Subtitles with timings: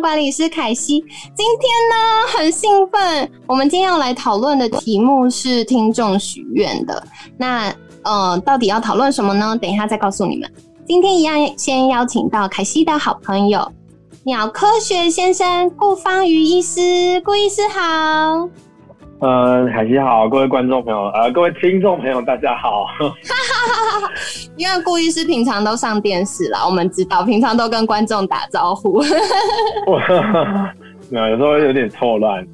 [0.00, 1.00] 管理师凯西。
[1.34, 7.02] 今天呢，很兴奋，我们今天要来讨论的题目是听众许愿的。
[7.36, 9.56] 那呃，到底要讨论什么呢？
[9.56, 10.50] 等一下再告诉你们。
[10.86, 13.72] 今天一样，先邀请到凯西的好朋友
[14.24, 18.48] 鸟科学先生顾方瑜医师，顾医师好。
[19.24, 22.84] 呃，凯西好，各位观众朋友，呃，各位听众朋友，大家好。
[24.54, 29.00] 因为顾医师平常都上电视啦，我们知道，平常都跟观众打招呼。
[31.08, 32.46] 没有，有时候有点错乱。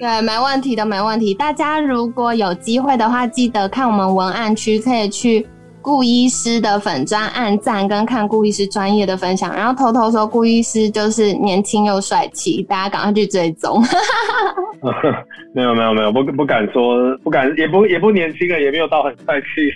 [0.00, 1.32] 对，没问题的，没问题。
[1.32, 5.46] 大家如果有机会的话，记得看我们文案区，可以去。
[5.82, 13.82] 顾医师的粉砖按赞跟看顾医师专业的分享，然后偷偷说顾医师就是年轻又帅气，大家赶快去追踪。
[15.54, 19.70] 没有没有没有，不不敢说，不敢也不也不年轻了，也没有到很帅气。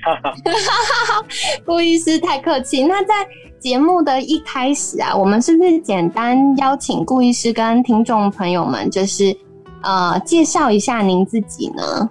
[1.64, 2.84] 顾医师太客气。
[2.84, 3.14] 那在
[3.58, 9.36] 节目的一开始啊，我们是不是简单邀请顾医师跟听众朋友们，就是
[9.82, 12.08] 呃介绍一下您自己呢？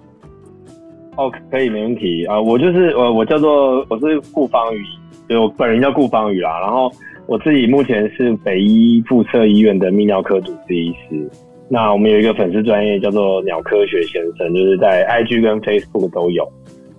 [1.16, 2.40] 哦，可以，没问题啊。
[2.40, 4.84] 我就是呃，我叫做我是顾方宇，
[5.28, 6.58] 就我本人叫顾方宇啦。
[6.60, 6.90] 然后
[7.26, 11.30] 我自己目前是北医附设医院的泌尿科主治医师。
[11.68, 16.46] 那我们有一个粉丝专业叫做鸟科学先生，就是在 IG 跟 Facebook 都有。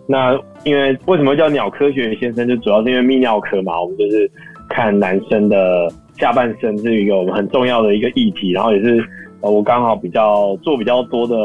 [0.08, 4.32] 那因为为什么叫鸟科学先生，就主要是因为泌尿科嘛，我们就是
[4.70, 9.06] 看男生的下半身是一个我们很重要的一个议题，然后也是
[9.42, 11.36] 呃我刚好比较做比较多的。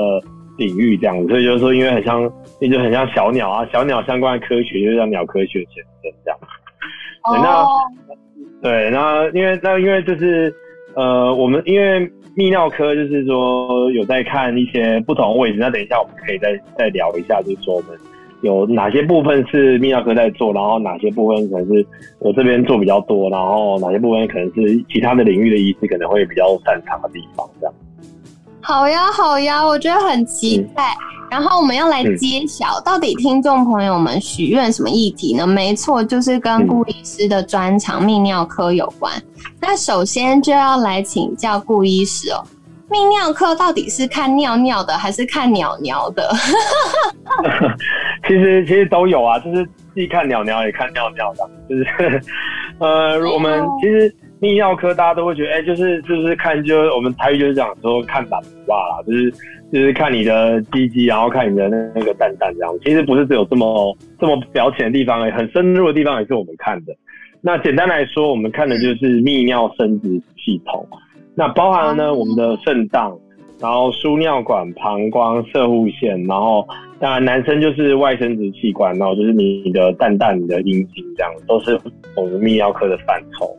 [0.60, 2.30] 领域这样，所以就是说，因为很像，
[2.60, 6.38] 也就很像小鸟啊，小鸟相关的科学就叫鸟科学先生这样。
[7.42, 7.66] 那
[8.62, 10.54] 对，那因为那因为就是
[10.94, 12.00] 呃，我们因为
[12.36, 17.98] 泌尿科就是说有在看一些不同位置，那等一下我们可以再再聊一下，就是说我们
[18.42, 21.86] 有哪些部分是泌尿科在做，然后哪些部分可能是
[22.18, 27.74] 我这边做比较多，然后哪些部分可能是其他的领域的医师可能会比较擅长的地方这样。
[28.62, 30.96] 好呀，好呀，我觉得很期待。
[31.30, 35.46] 然后我们要来揭晓，到底听众朋友们许愿什么议题呢？
[35.46, 39.12] 没错，就是跟顾医师的专长泌尿科有关。
[39.60, 42.42] 那首先就要来请教顾医师哦，
[42.90, 46.28] 泌尿科到底是看尿尿的，还是看鸟鸟的？
[48.26, 52.22] 其实其实都有啊，就是既看鸟鸟也看尿尿的，就是
[52.78, 54.12] 呃，我们其实。
[54.40, 59.30] 泌尿科大家都会觉得，哎，就是就是看，就是我们台语就是讲说看胆吧啦，就是
[59.70, 62.74] 就是看你的鸡鸡，然后看你的那那个蛋蛋这样。
[62.82, 66.94] 其实不是只有这么这么表浅的地方，很深入的地方也是我们看的。
[67.42, 70.86] 那简单来说，我们看的就是泌尿生殖系统，
[71.34, 73.14] 那包含了呢我们的肾脏，
[73.58, 76.66] 然后输尿管、膀胱、射护腺，然后
[76.98, 81.78] 当然男生就是外生殖器官，然后就是你的蛋蛋、你的阴茎这样，都是
[82.16, 83.54] 我们泌尿科的范畴。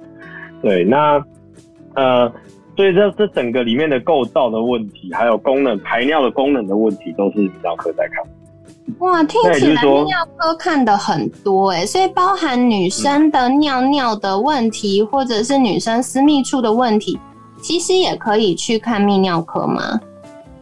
[0.61, 1.23] 对，那
[1.95, 2.31] 呃，
[2.75, 8.23] 所以这这整个里面的构造的问题，还有功能排尿的功能的问题，都是泌尿科在看。
[9.00, 17.17] 哇，听起来泌尿科看的很多哎，所以包含女生的尿尿的问题，或者是女生私密处的问题，
[17.61, 20.00] 其实也可以去看泌尿科吗？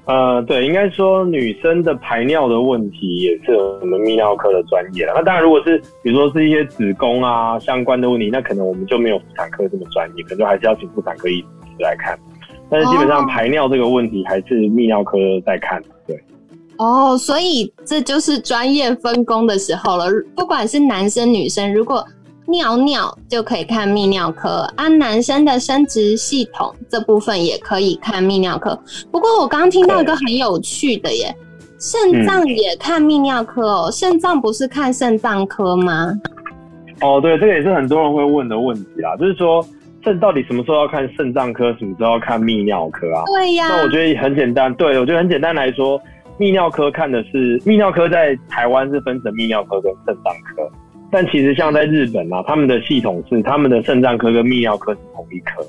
[0.09, 5.13] 呃，对，应该说女生的排尿的问题也是我们泌尿科的专业了。
[5.15, 12.17] 那当然，如果是比如说是一些子宫啊相关的问题，那可能我们就没有妇产科这么专业，可能就还是要请妇产科医师来看。
[12.71, 15.15] 但是基本上排尿这个问题还是泌尿科
[15.45, 15.79] 在看。
[16.07, 16.19] 对。
[16.79, 20.07] 哦，所以这就是专业分工的时候了。
[20.35, 22.03] 不管是男生女生，如果
[22.49, 28.77] 尿尿就可以看泌尿科啊，男生的生殖系统这部分也可以看泌尿科。
[29.11, 31.35] 不过我刚刚听到一个很有趣的耶，
[31.79, 33.89] 肾脏也看泌尿科哦。
[33.91, 36.13] 肾脏不是看肾脏科吗？
[37.01, 39.65] 哦，对，这个也是很多人会问的问题啦，就是说
[40.03, 43.23] 肾到底什么时候要看肾脏科，什么时候要看泌尿科啊？
[43.27, 43.67] 对呀。
[43.69, 45.97] 那我觉得很简单，对我觉得很简单来说，
[46.37, 50.69] 泌尿科看的是泌尿科，在台湾是分成泌尿科跟肾脏科。
[51.11, 55.63] 但其实像在日本啊，他们的系统是他们的肾脏科跟泌尿科是同一科，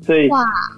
[0.00, 0.28] 所以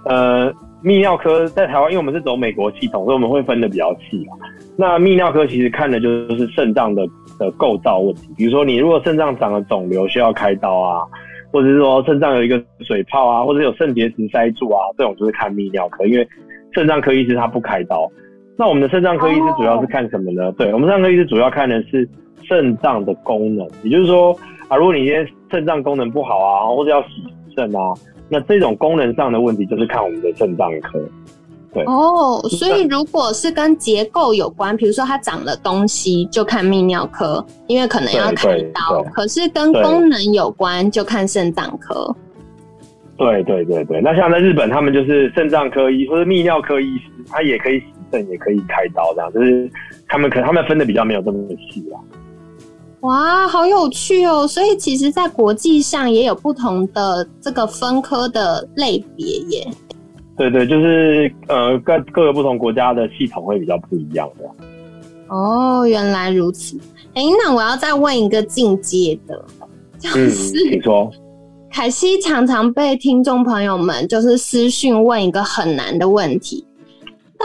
[0.04, 0.52] 呃，
[0.82, 4.34] 泌尿科在台湾，因为我们是走美国系统，所以我们会分的比较细啊。
[4.76, 7.06] 那泌尿科其实看的就是肾脏的
[7.38, 11.00] 的构造问题，比如说你如果肾脏长了肿瘤需要开刀啊，
[11.52, 16.28] 或者是说肾脏有一个水泡啊，或者有肾结石塞住啊，这种就是看泌尿科，因为
[16.74, 18.10] 肾脏科医师他不开刀。
[18.58, 20.50] 那我们的肾脏科医师主要是看什么呢？
[20.52, 22.08] 对我们肾脏科医师主要看的是
[22.42, 24.34] 肾脏的功能，也就是说
[24.68, 27.08] 啊，如果你今天肾脏功能不好啊，或者要洗
[27.54, 27.92] 肾啊，
[28.30, 30.98] 那这种功能上的问题就是看我们的肾脏科。
[31.74, 42.16] 对哦，所以如果是跟结构有关，比如说它长了东西，就看泌尿科，因为可能要开刀；可是跟功能有关，就看肾脏科。
[43.18, 47.82] 对对对对，那像在日本，他们就是肾脏科医或者泌尿科医师，他也可以。
[48.10, 49.70] 肾也可以开刀，这样就是
[50.06, 51.38] 他们可他们分的比较没有这么
[51.70, 51.98] 细啦。
[53.00, 54.46] 哇，好有趣哦！
[54.48, 59.68] 所以其实，在国际上也有不同的这个分科的类别耶。
[60.36, 64.50] 对对，就是呃，各各个不同国家的系统会比较不一样的。
[65.28, 66.76] 哦，原来如此。
[67.14, 69.44] 哎，那我要再问一个进阶的，
[69.98, 71.08] 就是你说，
[71.70, 76.65] 凯西常常被听众朋友们就是私讯问一个很难的问题。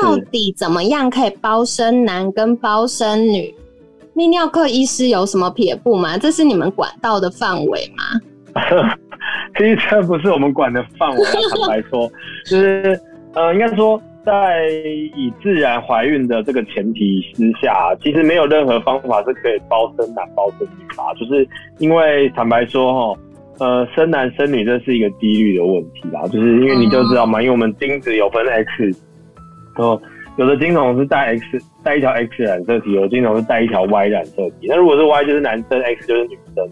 [0.02, 3.54] 到底怎么样可以包生男跟包生女？
[4.16, 6.18] 泌尿科医师有什么撇步吗？
[6.18, 8.94] 这是你们管道的范围吗？
[9.58, 11.24] 其实这不是我们管的范围。
[11.24, 12.12] 坦白说，
[12.46, 13.00] 就是
[13.34, 14.68] 呃，应该说，在
[15.16, 21.14] 以自然怀孕的这个前提之下，其实没有任何方法是可以包生男包生女吧？
[21.18, 21.48] 就是
[21.78, 23.20] 因为坦白说，哈，
[23.60, 26.22] 呃，生男生女这是一个几率的问题啦。
[26.28, 28.94] 就是因为你就知道嘛，因为我们精子有分 X。
[29.78, 30.02] 哦，
[30.38, 34.68] 有的金虫是带 X 带一条 X 染色体，有的精虫是带一条 Y 染色体。
[34.68, 36.70] 那如果是 Y 就是男生，X 就是女生。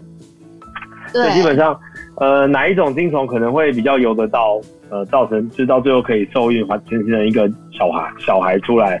[1.12, 1.76] 对，基本上，
[2.16, 4.60] 呃，哪一种金虫可能会比较游得到，
[4.90, 9.00] 呃，造成就是到最后可以受孕，产生一个小孩小孩出来，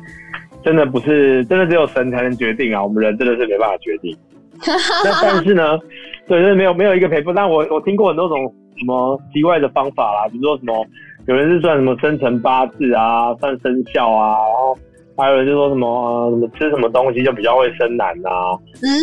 [0.64, 4.16] 真的不是真的只有神才能决定啊，我们人真的是没办法决定。
[5.04, 5.78] 那但是呢，
[6.26, 7.32] 对，就是没有没有一个赔付。
[7.32, 10.84] 但我我听过很多种什么奇怪的方法啦，比如说什么。
[11.26, 14.78] 有人是算什么生辰八字啊，算生肖啊，然后
[15.16, 18.56] 还有人就说什么什么吃什么东西就比较会生男啊。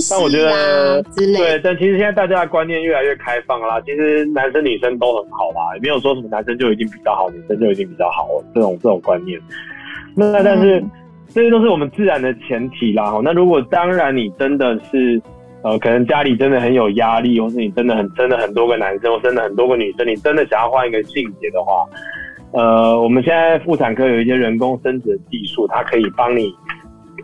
[0.09, 9.39] 但我觉得对，但其实现在大家的观念越来越开放啦，其实男生女生都很好啦，也没有说什么男生就一定比较好，女生就一定比较好这种这种观念。
[10.15, 10.83] 那但是
[11.33, 13.19] 这些都是我们自然的前提啦。
[13.23, 15.21] 那如果当然你真的是。
[15.63, 21.83] 呃，可能家里真的很有压力，或是你真的很真的很多个男生，或真的很多个女生，你真的想要换一个性别的话，
[22.51, 26.53] 呃，我们现在妇产科有一些人工生殖技术，它可以帮你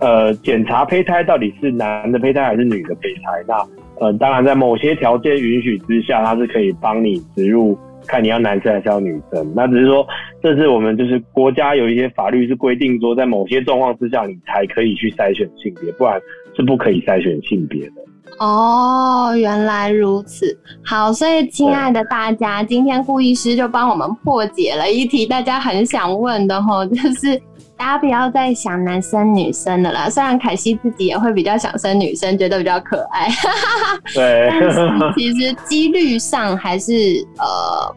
[0.01, 3.43] 呃检查胚胎到底是男的胚胎还是女的胚胎。
[3.47, 3.55] 那
[3.99, 7.77] 呃，当然在某些条件允许之下，它是可以帮你植入，
[8.07, 9.53] 看你要男生还是要女生。
[9.55, 10.05] 那只是说，
[10.41, 16.19] 这是我们就是国家有一些法律是规定说，在某些状况之下，你才可以去筛选性别，不然
[16.55, 17.93] 是不可以筛选性别的。
[18.39, 20.57] 哦，原来如此。
[20.85, 27.37] 好，所以亲爱的大家，今天顾医师就帮我们破解了一题大家很想问的吼，就是
[27.77, 30.09] 大家不要再想男生女生的啦。
[30.09, 33.29] 虽然凯西自己也会比较想生女生，觉得比较可爱，
[34.13, 36.93] 对，但是其实几率上还是
[37.37, 37.95] 呃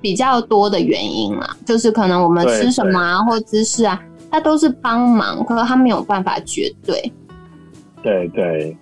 [0.00, 4.00] 比较多的原因啦，就是可能我们吃什么啊，或姿势啊，
[4.30, 7.12] 它都是帮忙，可是它没有办法绝对。
[8.02, 8.76] 对对。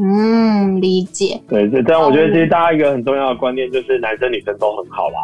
[0.00, 1.40] 嗯，理解。
[1.48, 5.18] 对，对但我觉得其实大家一个很重要的观念就是男生女生都很好啦。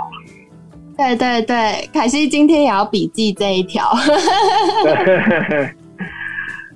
[0.96, 3.84] 对对对，凯西今天也要笔记这一条。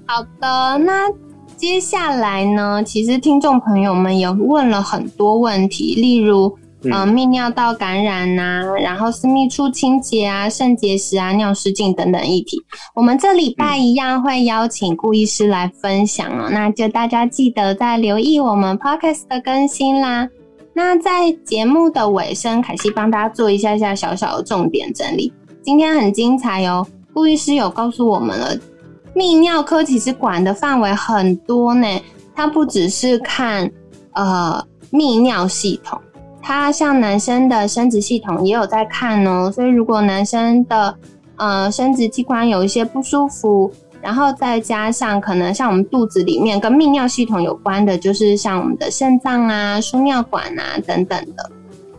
[0.07, 1.11] 好的，那
[1.57, 2.83] 接下来呢？
[2.85, 6.57] 其实听众朋友们也问了很多问题，例如。
[6.85, 12.57] 嗯，泌尿道感染呐，然后私密处清洁啊，肾结石啊，尿失禁等等议题，
[12.95, 16.49] 我们这礼拜一样会邀请顾医师来分享哦。
[16.53, 20.29] 那就大家记得再留意我们 podcast 的更新啦。
[20.73, 25.33] 那在节目的尾声，凯西帮大家做一下下小小的重点整理。
[25.61, 28.57] 今天很精彩哦，顾医师有告诉我们了，
[29.17, 31.89] 泌尿科其实管的范围很多呢，
[32.37, 33.69] 它不只是看
[34.13, 36.01] 呃泌尿系统。
[36.41, 40.95] 他像男生的生殖系统也有在看哦，所以如果男生的
[41.37, 51.51] 呃生殖器官有一些不舒服，然后再加上可能像我们肚子里面跟泌尿系统有关的，就是像我们的肾脏啊、输尿管啊等等的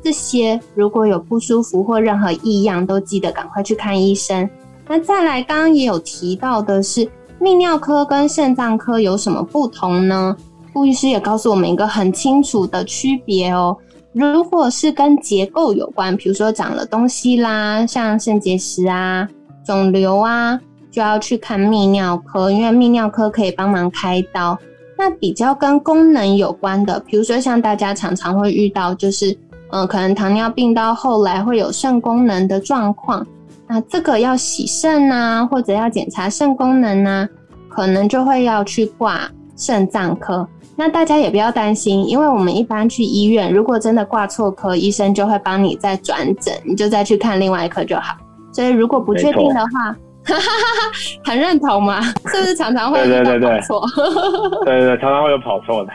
[0.01, 4.49] 这些，如果有不舒服或任何异样，都记得赶快去看医生。
[4.87, 7.05] 那再来，刚刚也有提到的是
[7.39, 10.35] 泌尿科跟肾脏科有什么不同呢？
[10.71, 13.75] 顾医师也告诉我们一个很清楚的区别哦。
[14.11, 19.27] 如果是跟结构有关，比如说长了东西啦，像肾结石啊、
[19.63, 24.57] 肿瘤啊，就要去看泌尿科，因为泌尿科可以帮忙开刀。
[24.97, 29.37] 那比较跟功能有关的，比如说像大家常常会遇到，就是
[29.71, 33.25] 嗯，可能糖尿病到后来会有肾功能的状况，
[33.67, 37.29] 那这个要洗肾啊，或者要检查肾功能啊，
[37.69, 40.45] 可能就会要去挂肾脏科。
[40.79, 48.15] 那大家也不要担心，因为我们一般去医院，如果真的挂错科，医生就会帮你再转诊，你就再去看另外一科就好。
[48.53, 49.93] 所以如果不确定的话，
[51.25, 52.01] 很认同吗？
[52.31, 53.85] 是不是常常会对对对对跑错？
[54.63, 55.91] 对对，常常会有跑错的。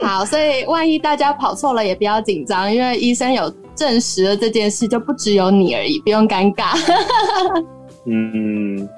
[0.00, 6.78] 好，所以万一大家跑错了，也不要紧张，因为医生有证实了这件事，就不只有你而已，不用尴尬。
[8.06, 8.88] 嗯，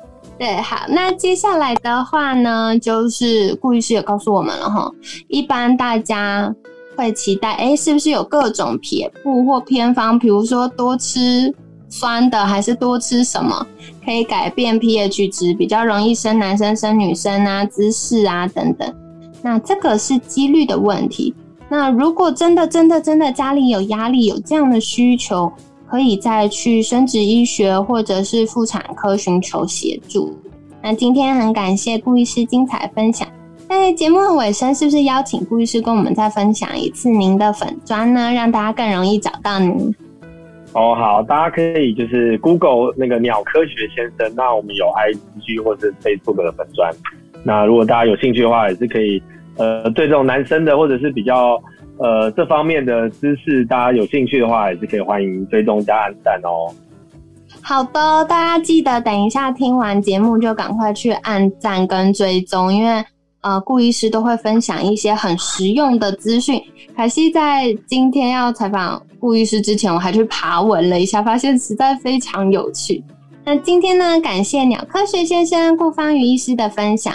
[0.40, 4.90] 对，好，那接下来的话呢，就是顾医师也告诉我们了哈，
[5.28, 6.50] 一般大家
[6.96, 11.54] 会期待，哎，是不是有各种撇步或偏方，比如说多吃
[11.90, 13.66] 酸的，还是多吃什么
[14.02, 18.90] 可以改变 pH 值，比较容易生男生生女生啊，姿势啊等等。
[19.42, 21.34] 那这个是几率的问题。
[21.68, 25.52] 那如果真的、真的、真的家里有压力，有这样的需求，
[25.90, 30.38] 可以再去生殖医学或者是妇产科寻求协助。
[30.80, 33.26] 那今天很感谢顾医师精彩分享。
[33.68, 38.32] 在节目的尾声，是不是邀请顾医师跟我们再分享一次您的粉砖呢？
[38.32, 39.94] 让大家更容易找到您。
[40.72, 46.92] 哦，好，大家可以就是 Google 那个鸟科学先生，那我们有 IG 或者 Facebook 的粉砖。
[47.42, 49.20] 那如果大家有兴趣的话，也是可以，
[49.56, 51.60] 呃，对这种男生的或者是比较
[52.02, 56.72] 呃这方面的知识，大家有兴趣的话，也是可以欢迎追踪加按赞哦。
[57.62, 63.04] 好的，大家记得等一下听完节目就赶快去按赞跟追踪，因为
[63.42, 66.60] 呃顾医师都会分享一些很实用的资讯。
[66.96, 73.04] 凯西在今天要采访顾医师之前，我还去爬文了一下，发现实在非常有趣。
[73.44, 77.14] 那今天呢，感谢鸟科学先生顾方宇医师的分享。